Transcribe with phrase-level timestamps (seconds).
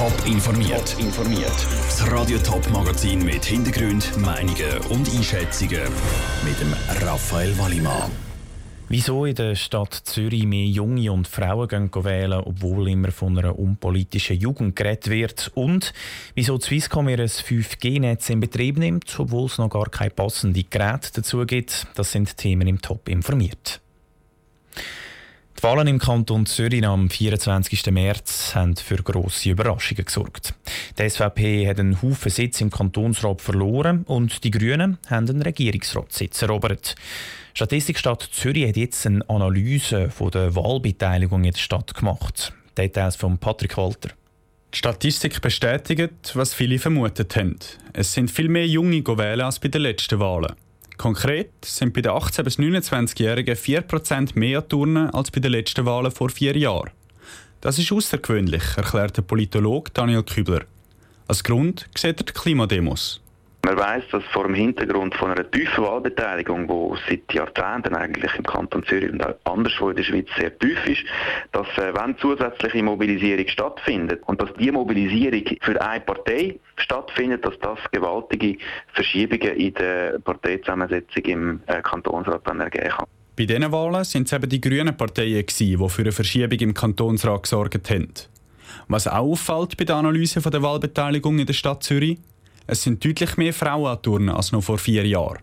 [0.00, 0.96] Top informiert.
[0.98, 1.52] informiert.
[1.84, 5.82] Das Radio Top Magazin mit Hintergrund, Meinungen und Einschätzungen
[6.42, 6.74] mit dem
[7.06, 8.10] Raphael Wallimann.
[8.88, 13.58] Wieso in der Stadt Zürich mehr Junge und Frauen gehen wählen, obwohl immer von einer
[13.58, 15.50] unpolitischen Jugend geredet wird?
[15.54, 15.92] Und
[16.34, 21.44] wieso Swisscom ihr 5G-Netz in Betrieb nimmt, obwohl es noch gar keine passenden Geräte dazu
[21.44, 21.86] gibt?
[21.94, 23.82] Das sind Themen im Top informiert.
[25.60, 27.90] Die Wahlen im Kanton Zürich am 24.
[27.90, 30.54] März haben für grosse Überraschungen gesorgt.
[30.98, 36.40] Die SVP hat einen Haufen Sitz im Kantonsrat verloren und die Grünen haben einen Regierungsratssitz
[36.40, 36.94] erobert.
[37.52, 42.54] Statistikstadt Zürich hat jetzt eine Analyse von der Wahlbeteiligung in der Stadt gemacht.
[42.78, 44.12] Details von Patrick Walter.
[44.72, 47.58] Die Statistik bestätigt, was viele vermutet haben.
[47.92, 50.54] Es sind viel mehr Junge wählen als bei den letzten Wahlen.
[51.00, 56.10] Konkret sind bei den 18- bis 29-Jährigen 4% mehr Turnen als bei den letzten Wahlen
[56.10, 56.90] vor vier Jahren.
[57.62, 60.66] Das ist außergewöhnlich, erklärt der Politologe Daniel Kübler.
[61.26, 63.22] Als Grund sieht er die Klimademos.
[63.62, 68.44] Man weiß, dass vor dem Hintergrund von einer tiefen Wahlbeteiligung, die seit Jahrzehnten eigentlich im
[68.44, 71.02] Kanton Zürich und auch anderswo in der Schweiz sehr tief ist,
[71.52, 77.58] dass äh, wenn zusätzliche Mobilisierung stattfindet und dass die Mobilisierung für eine Partei stattfindet, dass
[77.60, 78.56] das gewaltige
[78.94, 83.06] Verschiebungen in der Parteizusammensetzung im äh, Kantonsrat dann ergeben kann.
[83.36, 87.42] Bei diesen Wahlen sind es eben die grünen Parteien, die für eine Verschiebung im Kantonsrat
[87.42, 88.12] gesorgt haben.
[88.88, 92.18] Was auch auffällt bei der Analyse der Wahlbeteiligung in der Stadt Zürich,
[92.70, 95.40] es sind deutlich mehr Frauen an Turnen als noch vor vier Jahren.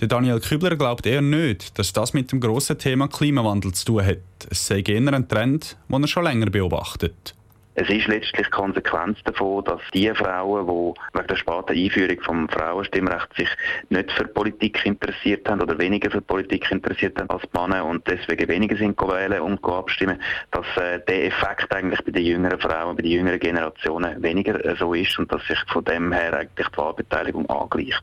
[0.00, 4.04] Der Daniel Kübler glaubt eher nicht, dass das mit dem grossen Thema Klimawandel zu tun
[4.04, 4.18] hat.
[4.50, 7.35] Es sei eher ein Trend, den er schon länger beobachtet.
[7.78, 13.28] Es ist letztlich Konsequenz davon, dass die Frauen, die wegen der späten Einführung vom Frauenstimmrecht
[13.36, 13.50] sich
[13.90, 18.02] nicht für Politik interessiert haben oder weniger für Politik interessiert haben als die Männer und
[18.08, 20.18] deswegen weniger sind wählen und abstimmen,
[20.52, 24.74] dass äh, der Effekt eigentlich bei den jüngeren Frauen, bei den jüngeren Generationen weniger äh,
[24.78, 28.02] so ist und dass sich von dem her eigentlich die Wahlbeteiligung angleicht.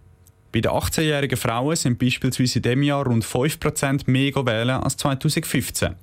[0.52, 5.95] Bei den 18-jährigen Frauen sind beispielsweise in diesem Jahr rund 5% mehr wählen als 2015.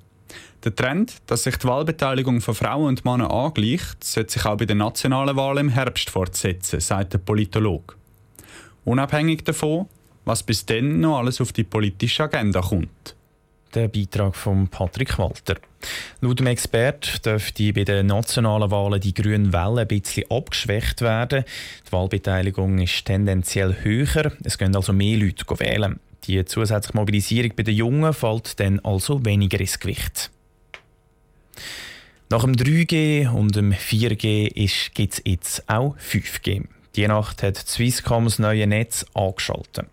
[0.63, 4.65] Der Trend, dass sich die Wahlbeteiligung von Frauen und Männern angleicht, sollte sich auch bei
[4.65, 7.95] den nationalen Wahlen im Herbst fortsetzen, sagt der Politologe.
[8.85, 9.87] Unabhängig davon,
[10.25, 13.15] was bis dann noch alles auf die politische Agenda kommt.
[13.73, 15.55] Der Beitrag von Patrick Walter.
[16.19, 21.45] Laut dem Experten dürfte bei den nationalen Wahlen die grüne Welle ein bisschen abgeschwächt werden.
[21.87, 24.33] Die Wahlbeteiligung ist tendenziell höher.
[24.43, 25.99] Es gehen also mehr Leute wählen.
[26.25, 30.29] Die zusätzliche Mobilisierung bei den Jungen fällt dann also weniger ins Gewicht.
[32.29, 36.65] Nach dem 3G und dem 4G gibt es jetzt auch 5G.
[36.95, 39.87] Die Nacht hat Swisscom das neue Netz angeschaltet.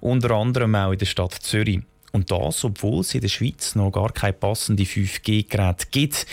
[0.00, 1.80] Unter anderem auch in der Stadt Zürich.
[2.12, 6.26] Und das, obwohl es in der Schweiz noch gar keine passende 5G-Geräte gibt.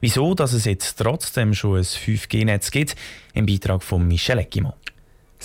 [0.00, 2.94] Wieso, dass es jetzt trotzdem schon ein 5G-Netz gibt,
[3.34, 4.74] im Beitrag von Michel Eckimann.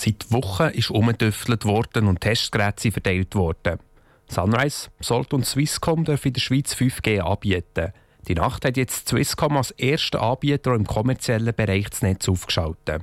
[0.02, 3.80] Seit Wochen ist umgedüftelt worden und Testgeräte verteilt worden.
[4.28, 7.92] Sunrise, Salt und Swisscom dürfen in der Schweiz 5G anbieten.
[8.26, 13.02] Die Nacht hat jetzt Swisscom als erster Anbieter im kommerziellen Bereich das Netz aufgeschaltet.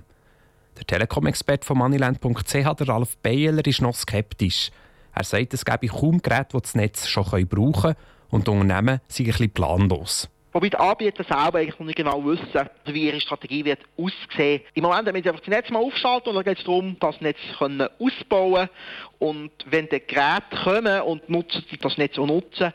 [0.75, 4.71] Der Telekom-Experte von Moneyland.ch, Ralf Beyeler, ist noch skeptisch.
[5.13, 7.95] Er sagt, es gebe kaum Geräte, die das Netz schon brauchen können
[8.29, 10.29] und die Unternehmen sind ein bisschen planlos.
[10.57, 14.61] Wobei die Anbieter selber eigentlich noch nicht genau wissen, wie ihre Strategie wird aussehen.
[14.73, 17.21] Im Moment müssen sie einfach das Netz mal aufschalten und dann geht es darum, das
[17.21, 18.67] Netz können ausbauen
[19.19, 22.73] und wenn die Geräte kommen und die das Netz auch nutzen,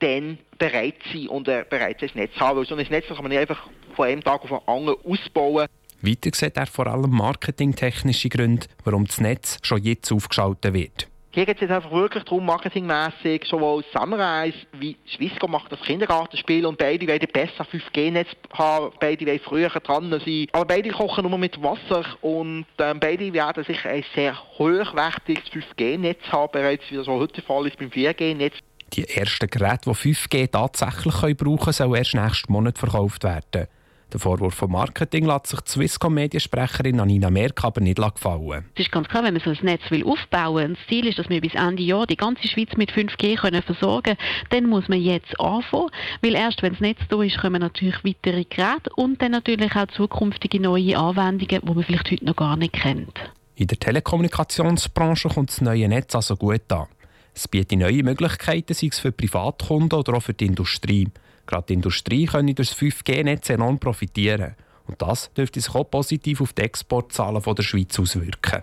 [0.00, 2.58] dann bereit sein und äh, bereit sein, das Netz haben.
[2.58, 3.62] Weil so ein Netz kann man nicht einfach
[3.94, 5.68] von einem Tag auf den anderen ausbauen.
[6.00, 11.09] Weiter sieht er vor allem marketingtechnische Gründe, warum das Netz schon jetzt aufgeschaltet wird.
[11.32, 16.66] Hier geht es jetzt einfach wirklich darum, marketingmässig, sowohl Sunrise wie Swisscom macht das Kindergartenspiel
[16.66, 20.48] und beide wollen besser 5G-Netz haben, beide wollen früher dran sein.
[20.50, 26.20] Aber beide kochen nur mit Wasser und ähm, beide werden sich ein sehr hochwertiges 5G-Netz
[26.32, 28.56] haben, bereits wie das heute der Fall ist beim 4G-Netz.
[28.92, 33.68] Die ersten Geräte, die 5G tatsächlich brauchen können, sollen erst nächsten Monat verkauft werden.
[34.12, 38.64] Der Vorwurf vom Marketing lässt sich die Swisscom-Mediensprecherin Anina Merck aber nicht gefallen.
[38.74, 41.18] Es ist ganz klar, wenn man so ein Netz will aufbauen will, das Ziel ist,
[41.20, 44.88] dass wir bis Ende Jahr die ganze Schweiz mit 5G können versorgen können, dann muss
[44.88, 45.90] man jetzt anfangen,
[46.22, 49.86] weil erst wenn das Netz da ist, kommen natürlich weitere Geräte und dann natürlich auch
[49.86, 53.16] zukünftige neue Anwendungen, die man vielleicht heute noch gar nicht kennt.
[53.54, 56.86] In der Telekommunikationsbranche kommt das neue Netz also gut an.
[57.32, 61.06] Es bietet neue Möglichkeiten, sei es für Privatkunden oder auch für die Industrie.
[61.50, 64.54] Gerade die Industrie kann durch das 5G-Netz enorm profitieren.
[64.86, 68.62] Und das dürfte sich auch positiv auf die Exportzahlen der Schweiz auswirken.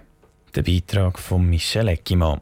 [0.56, 2.40] Der Beitrag von Michel Eckimann.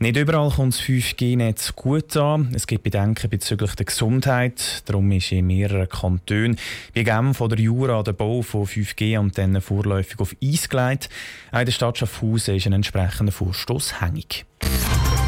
[0.00, 2.50] Nicht überall kommt das 5G-Netz gut an.
[2.52, 4.82] Es gibt Bedenken bezüglich der Gesundheit.
[4.86, 6.58] Darum ist in mehreren Kantonen
[6.92, 11.08] wie Genf oder Jura der Bau von 5G-Antennen vorläufig auf Eis gelegt.
[11.52, 14.44] Auch in der Stadt Schaffhausen ist ein entsprechender Vorstoß hängig.